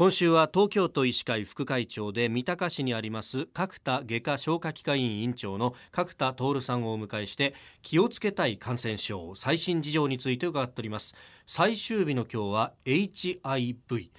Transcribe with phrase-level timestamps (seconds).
[0.00, 11.14] 今週は東京都医師会副会長で三鷹市にあります角田外科消化器科医院院長の角田徹さんをお迎えして気をつけたい感染症最新事情について伺っております。
[11.46, 14.10] 最終日の今日は HIV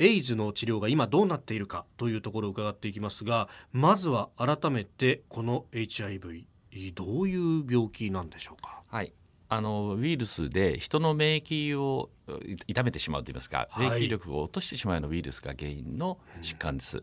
[0.00, 6.46] エイズの治療が今どうなっているかというところを伺っていきますがまずは改めてこの HIV
[6.94, 8.82] どういう病気なんでしょうか？
[8.86, 9.14] はい。
[9.52, 12.08] あのウイルスで人の免疫を
[12.66, 17.02] 痛めてしまうといいますか、はい、免疫力を落としてしまうようなウイルスが原因の疾患です。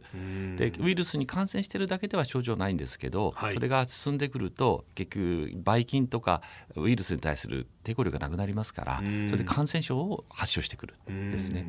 [0.58, 6.42] でウイルスに感染しているだけでは症状ないんですけど、はい、それが進んでくると結局ばい菌とか
[6.76, 11.68] ウイルスに対する抵抗力がなくなりますからそれで感染症を発症してくるんですね。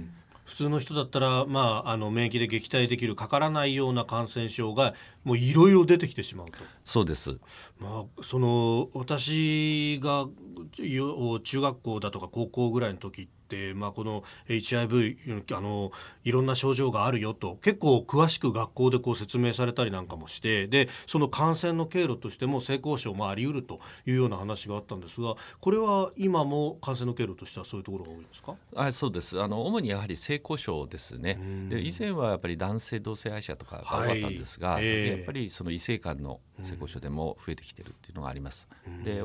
[0.51, 6.54] 普通の人だったら、まあ、あの免疫で撃退できるかからないような感染症がもういろいろ出てきてしまうと。
[6.82, 7.38] そうです、
[7.78, 10.26] まあ、その私が
[10.73, 15.19] 中学校だとか高校ぐらいの時って、まあ、この HIV
[15.52, 15.91] あの
[16.24, 28.55] いろんな症状があるよと結構詳しく学校でこう説明されたりなんかもしてでその感染の経路としても性交渉もあり得るというような話があったんですがこれは今も感染の経路としてはそういうところが多いんですか？
[28.77, 29.43] あそうです。
[29.43, 31.38] あの主にやはり性交渉ですね。
[31.68, 35.15] で以前はやっぱり男性同性愛者とかが多かったんですが、はいえ。
[35.15, 38.68] ー、やっぱりその異性間の性交渉でも増えてきてるっていうのがあります。
[39.05, 39.24] で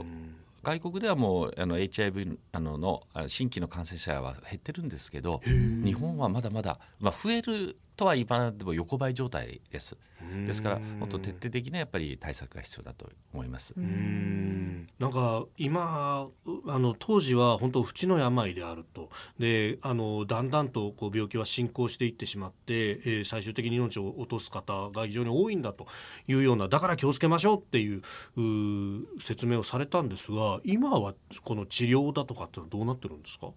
[0.66, 9.98] 外国ではもうあの HIV あのの新規の感染者は減ってるんですけど日本はまだまだ、まあ、増えるとは今でも横ばい状態です。
[10.46, 13.76] ですからもっと徹底的なやっぱり対策が必要だと思います。
[13.78, 16.28] なんか今
[16.68, 19.10] あの当時は本当不治の病であると。
[19.38, 25.86] であのだんだんとこう病気は進行していってしまって、えー、最終的に命を落とす方が非常に多いんだと。
[26.28, 28.02] いうようなだから気をつけましょうっていう
[29.22, 33.52] 説明をされたんですが今はこの治療だとかってどうなってるんですか？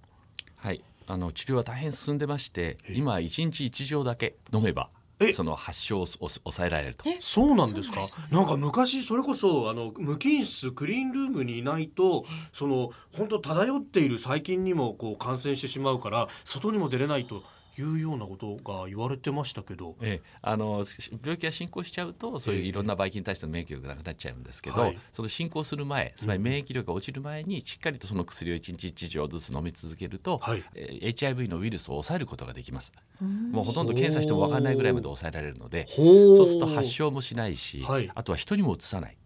[0.57, 4.91] はいあの治療は大変進んでまして今1日1錠だけ飲めば
[5.35, 7.05] その発症を抑えられると。
[7.19, 8.07] そうなんですか？
[8.31, 17.43] なんか昔それこそあの無菌室クリーンルームにいないとその本当漂っている細菌にもこう感染してしまうから外にも出れないと
[17.81, 20.85] いうようなことが言われてましたけど、ええ、あの
[21.23, 32.93] 病気が進行しちゃうとそういういろんなばい菌に対しての免疫力がなくなっちゃうんですけど、はい、その進行する前つまり免疫力が落ちる前にしっかりとその薬を1日1錠ずつ飲み続けると、はい、え HIV のウイルスを抑えることができます。
[33.21, 39.17] もうほとんど検査しても分からないぐらいまで抑えられるのでそうすると発症もしないし、はい、あとは人にもうつさない。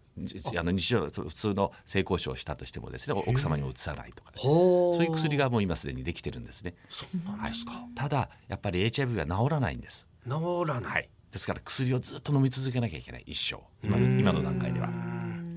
[0.57, 6.75] あの日常普通の性交渉をしたとしてもですね奥様にうつさないとか、ね、そういう薬がもう今すでにできてるんですね。
[6.89, 10.07] そうなんですか、はい、ただやっぱり HIV が治らないんです。
[10.25, 13.23] 治らない、ですから薬をずっと飲み続けなきゃいけない。
[13.25, 13.61] 一生。
[13.83, 14.89] 今の今の段階では。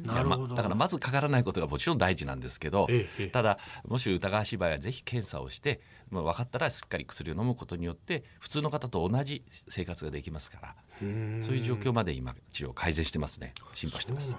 [0.06, 5.80] だからだからまずかからないことがもちろん大事なんですけど、ええ、ただもし疑わしい場合はぜひ検査をして、
[6.10, 11.04] まあ、分かったらしっかり薬を飲むことによって普通の方と同じ生活ができますからそ
[11.52, 13.54] ういう状況まで今治療改善してますね。
[13.74, 14.32] 進歩してます。
[14.32, 14.38] ね。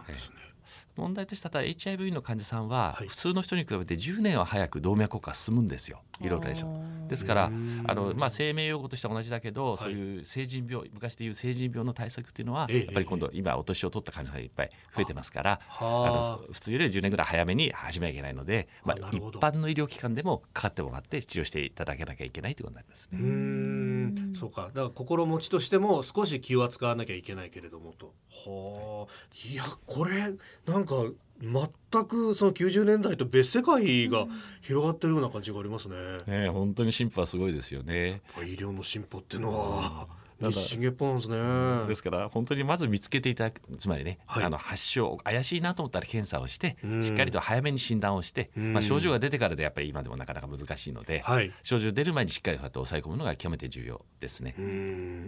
[0.97, 6.01] 問題としてただ HIV の患者さんは普通の人に比べて10年は早く動脈硬化進むんですよ。
[6.19, 7.51] いろいろでしょですから
[7.87, 23.19] あの、まあ、生命用語としては同じだけど、そういう成人病昔でいう成人病の対策っていうのは、やっぱり今度今お年を取った患者さんがいっぱい増えてますからあの普通より10年ぐらい早めに始めなきゃいけないので、まあ、一般の医療機関でもかかってもらって治療していただけなきゃいけないということになりますね。
[23.21, 24.33] うん。
[24.35, 24.63] そうか。
[24.63, 28.13] だから心持ちとしても少し気を使わなきゃいけないけれどもと。
[28.29, 30.33] はあいやこれ
[30.65, 30.95] なんか
[31.41, 34.27] 全くその90年代と別世界が
[34.61, 35.97] 広がってるような感じがありますね。
[36.25, 38.21] ね本当に進歩はすごいですよね。
[38.37, 40.07] 医療の進歩っていうのは。
[40.39, 41.87] なんですね。
[41.87, 54.55] ですから本当にまず見つけていただくつまりね、はい、あの発症怪しいなと思ったら検査をして、しっかりと早めに診断をして、まあ、症状が出てからでやっぱり今でもなかなか難しいので、はい、症状出る前にしっかりとやって抑え込むのが極めて重要ですね。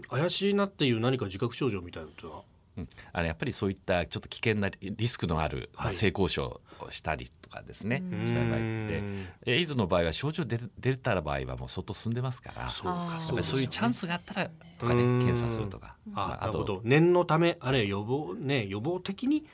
[0.10, 2.44] 怪しいなっていう何か自覚症状みたいなのは？
[2.80, 9.04] うん、あのやっぱりそういったちょっと危険なリスクのある、はい、性交渉をしたりとかですねした場合って。
[9.46, 19.46] エイズの場合は症状出出た場合はもう相当進んでますからそうかそうそういうチャンスがあったらとかね検査するとかあ,、あと念のためあるいは予防,、ね、予防的に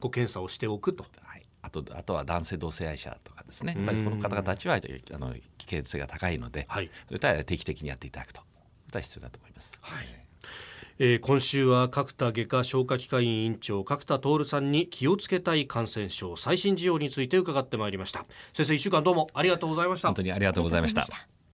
[0.00, 1.04] ご検査をしておくと。
[1.22, 1.42] はい。
[1.60, 4.78] あとあとは男性同性愛者とかですねやっぱりこの方々たちはあ
[5.18, 8.40] の危険性が高いので、はい、それら定期的にやっていただくと。
[8.40, 8.44] いう
[8.86, 9.78] ことは必要だと思います。
[9.80, 10.27] はい
[11.00, 18.26] えー、今週は角田外科消化器科医院院長角田徹さんに気をつけたい感染症最新事情について伺ってまいりました。
[18.52, 20.08] 先生一週間どうもありがとうございました。
[20.08, 21.37] 本当にありがとうございました。